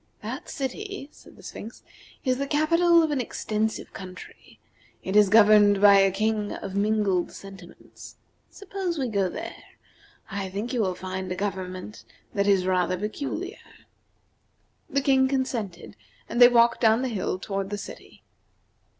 "That 0.23 0.49
city," 0.49 1.09
said 1.11 1.35
the 1.35 1.43
Sphinx, 1.43 1.83
"is 2.25 2.39
the 2.39 2.47
capital 2.47 3.03
of 3.03 3.11
an 3.11 3.21
extensive 3.21 3.93
country. 3.93 4.59
It 5.03 5.15
is 5.15 5.29
governed 5.29 5.79
by 5.79 5.99
a 5.99 6.09
king 6.09 6.53
of 6.53 6.73
mingled 6.75 7.31
sentiments. 7.31 8.15
Suppose 8.49 8.97
we 8.97 9.07
go 9.09 9.29
there. 9.29 9.55
I 10.31 10.49
think 10.49 10.73
you 10.73 10.81
will 10.81 10.95
find 10.95 11.31
a 11.31 11.35
government 11.35 12.03
that 12.33 12.47
is 12.47 12.65
rather 12.65 12.97
peculiar." 12.97 13.57
The 14.89 15.01
King 15.01 15.27
consented, 15.27 15.95
and 16.27 16.41
they 16.41 16.47
walked 16.49 16.81
down 16.81 17.03
the 17.03 17.07
hill 17.07 17.37
toward 17.37 17.69
the 17.69 17.77
city. 17.77 18.23